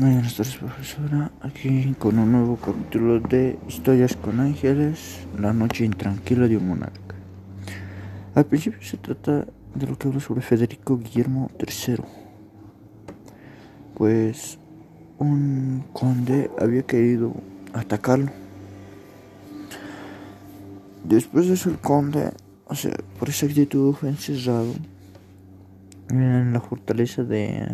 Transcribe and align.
Buenas 0.00 0.36
tardes, 0.36 0.56
profesora. 0.58 1.32
Aquí 1.40 1.92
con 1.98 2.20
un 2.20 2.30
nuevo 2.30 2.54
capítulo 2.54 3.18
de 3.18 3.58
Historias 3.66 4.14
con 4.14 4.38
Ángeles, 4.38 5.26
la 5.36 5.52
noche 5.52 5.84
intranquila 5.84 6.46
de 6.46 6.56
un 6.56 6.68
monarca. 6.68 7.16
Al 8.36 8.46
principio 8.46 8.80
se 8.80 8.96
trata 8.96 9.44
de 9.74 9.86
lo 9.88 9.98
que 9.98 10.06
habla 10.06 10.20
sobre 10.20 10.40
Federico 10.40 10.98
Guillermo 10.98 11.50
III. 11.58 11.96
Pues 13.96 14.60
un 15.18 15.82
conde 15.92 16.48
había 16.60 16.84
querido 16.84 17.34
atacarlo. 17.72 18.30
Después 21.02 21.48
de 21.48 21.54
eso 21.54 21.70
el 21.70 21.78
conde, 21.78 22.30
o 22.66 22.76
sea, 22.76 22.94
por 23.18 23.30
esa 23.30 23.46
actitud 23.46 23.94
fue 23.94 24.10
encerrado 24.10 24.74
en 26.08 26.52
la 26.52 26.60
fortaleza 26.60 27.24
de 27.24 27.66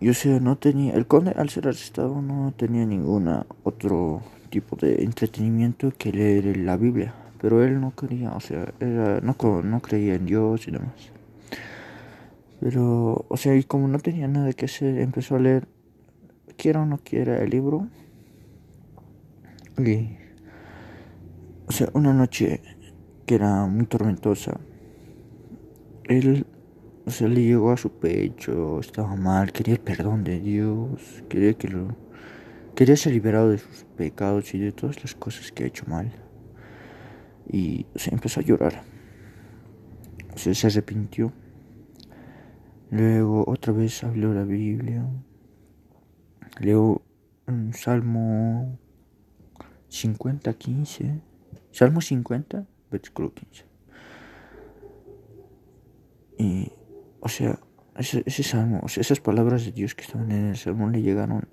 Glast 0.00 0.24
yo 0.24 0.30
sea, 0.30 0.40
no 0.40 0.56
tenía, 0.56 0.94
el 0.94 1.06
conde 1.06 1.32
al 1.36 1.48
ser 1.48 1.68
arrestado 1.68 2.20
no 2.20 2.52
tenía 2.56 2.84
ningún 2.84 3.28
otro 3.62 4.22
tipo 4.50 4.76
de 4.76 5.02
entretenimiento 5.02 5.92
que 5.96 6.12
leer 6.12 6.56
la 6.58 6.76
Biblia, 6.76 7.14
pero 7.40 7.64
él 7.64 7.80
no 7.80 7.94
quería, 7.94 8.32
o 8.32 8.40
sea, 8.40 8.72
no, 8.80 9.62
no 9.62 9.80
creía 9.80 10.14
en 10.14 10.26
Dios 10.26 10.68
y 10.68 10.72
demás. 10.72 11.10
Pero, 12.60 13.24
o 13.28 13.36
sea, 13.36 13.56
y 13.56 13.64
como 13.64 13.88
no 13.88 13.98
tenía 13.98 14.28
nada 14.28 14.52
que 14.52 14.66
hacer, 14.66 14.98
empezó 14.98 15.36
a 15.36 15.38
leer, 15.38 15.66
quiera 16.56 16.82
o 16.82 16.86
no 16.86 16.98
quiera, 16.98 17.42
el 17.42 17.50
libro. 17.50 17.88
Y, 19.78 20.16
o 21.66 21.72
sea, 21.72 21.88
una 21.94 22.12
noche 22.12 22.60
que 23.26 23.34
era 23.34 23.66
muy 23.66 23.86
tormentosa, 23.86 24.60
él 26.04 26.46
o 27.06 27.10
sea, 27.10 27.28
le 27.28 27.42
llegó 27.42 27.70
a 27.72 27.76
su 27.76 27.90
pecho, 27.90 28.80
estaba 28.80 29.14
mal, 29.16 29.52
quería 29.52 29.74
el 29.74 29.80
perdón 29.80 30.24
de 30.24 30.40
Dios, 30.40 31.22
quería 31.28 31.54
que 31.54 31.68
lo 31.68 31.96
quería 32.74 32.96
ser 32.96 33.12
liberado 33.12 33.50
de 33.50 33.58
sus 33.58 33.84
pecados 33.96 34.54
y 34.54 34.58
de 34.58 34.72
todas 34.72 35.00
las 35.02 35.14
cosas 35.14 35.52
que 35.52 35.64
ha 35.64 35.66
hecho 35.66 35.84
mal. 35.86 36.12
Y 37.48 37.86
se 37.94 38.12
empezó 38.12 38.40
a 38.40 38.42
llorar. 38.42 38.82
O 40.34 40.38
sea, 40.38 40.54
se 40.54 40.66
arrepintió. 40.66 41.32
Luego 42.90 43.44
otra 43.46 43.72
vez 43.72 44.02
habló 44.02 44.32
la 44.34 44.44
Biblia. 44.44 45.06
Leo 46.60 47.02
Salmo 47.72 48.78
50, 49.88 50.52
15. 50.54 51.20
Salmo 51.70 52.00
50, 52.00 52.66
versículo 52.90 53.32
15. 53.34 53.64
Y 56.38 56.72
o 57.24 57.28
sea, 57.28 57.58
ese, 57.96 58.42
salmo, 58.42 58.80
o 58.82 58.88
sea, 58.88 59.00
esas 59.00 59.18
palabras 59.18 59.64
de 59.64 59.72
Dios 59.72 59.94
que 59.94 60.02
estaban 60.02 60.30
en 60.30 60.48
el 60.48 60.56
salmo 60.58 60.90
le 60.90 61.00
llegaron 61.00 61.48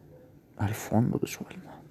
al 0.57 0.73
fondo 0.73 1.17
de 1.17 1.27
su 1.27 1.45
alma. 1.47 1.81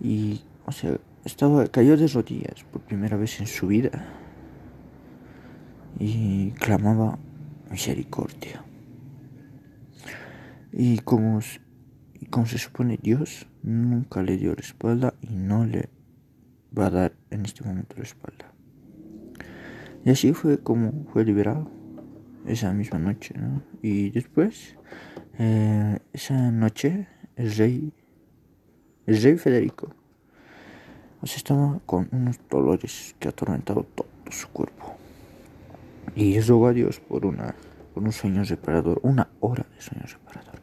Y, 0.00 0.40
o 0.64 0.70
sea, 0.70 0.96
estaba, 1.24 1.66
cayó 1.66 1.96
de 1.96 2.06
rodillas 2.06 2.62
por 2.70 2.82
primera 2.82 3.16
vez 3.16 3.40
en 3.40 3.48
su 3.48 3.66
vida 3.66 4.06
y 5.98 6.52
clamaba 6.52 7.18
misericordia. 7.68 8.64
Y 10.70 10.98
como, 10.98 11.40
como 12.30 12.46
se 12.46 12.58
supone 12.58 12.96
Dios 13.02 13.48
nunca 13.64 14.22
le 14.22 14.36
dio 14.36 14.54
la 14.54 14.60
espalda 14.60 15.14
y 15.20 15.34
no 15.34 15.66
le 15.66 15.88
va 16.78 16.86
a 16.86 16.90
dar 16.90 17.12
en 17.30 17.44
este 17.44 17.64
momento 17.64 17.96
la 17.96 18.04
espalda. 18.04 18.52
Y 20.04 20.10
así 20.10 20.32
fue 20.32 20.58
como 20.58 21.06
fue 21.12 21.24
liberado 21.24 21.82
esa 22.46 22.72
misma 22.72 22.98
noche, 22.98 23.34
¿no? 23.38 23.62
Y 23.82 24.10
después, 24.10 24.76
eh, 25.38 25.98
esa 26.12 26.50
noche, 26.50 27.08
el 27.36 27.54
rey, 27.56 27.92
el 29.06 29.22
rey 29.22 29.36
Federico, 29.36 29.94
o 31.20 31.26
sea, 31.26 31.36
estaba 31.38 31.80
con 31.86 32.08
unos 32.12 32.38
dolores 32.50 33.16
que 33.18 33.28
atormentado 33.28 33.86
todo 33.94 34.08
su 34.30 34.48
cuerpo. 34.48 34.96
Y 36.14 36.38
rogó 36.40 36.68
a 36.68 36.72
Dios 36.72 37.00
por, 37.00 37.26
una, 37.26 37.54
por 37.94 38.02
un 38.02 38.12
sueño 38.12 38.44
reparador, 38.44 39.00
una 39.02 39.28
hora 39.40 39.66
de 39.74 39.80
sueño 39.80 40.04
reparador. 40.06 40.60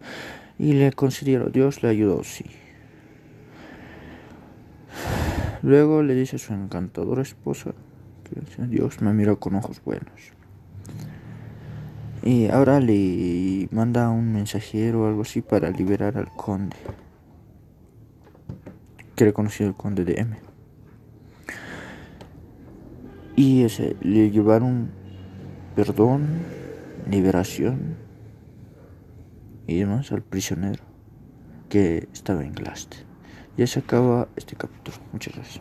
Y 0.59 0.73
le 0.73 0.91
concedieron, 0.91 1.51
Dios 1.51 1.81
le 1.81 1.89
ayudó, 1.89 2.23
sí. 2.23 2.45
Luego 5.63 6.03
le 6.03 6.15
dice 6.15 6.37
a 6.37 6.39
su 6.39 6.53
encantadora 6.53 7.21
esposa 7.21 7.73
que 8.23 8.65
Dios 8.67 9.01
me 9.01 9.13
miró 9.13 9.39
con 9.39 9.55
ojos 9.55 9.81
buenos. 9.83 10.33
Y 12.23 12.47
ahora 12.49 12.79
le 12.79 13.67
manda 13.71 14.09
un 14.09 14.33
mensajero 14.33 15.03
o 15.03 15.07
algo 15.07 15.23
así 15.23 15.41
para 15.41 15.69
liberar 15.71 16.17
al 16.17 16.31
conde. 16.35 16.77
Que 19.15 19.25
reconoció 19.25 19.65
el 19.67 19.73
conde 19.73 20.05
de 20.05 20.19
M. 20.19 20.37
Y 23.35 23.63
ese, 23.63 23.95
le 24.01 24.29
llevaron 24.29 24.91
perdón, 25.75 26.27
liberación 27.09 27.95
y 29.67 29.79
demás 29.79 30.11
al 30.11 30.21
prisionero 30.21 30.83
que 31.69 32.07
estaba 32.13 32.43
en 32.43 32.53
Glast. 32.53 32.95
Ya 33.57 33.67
se 33.67 33.79
acaba 33.79 34.27
este 34.35 34.55
capítulo. 34.55 34.97
Muchas 35.13 35.33
gracias. 35.33 35.49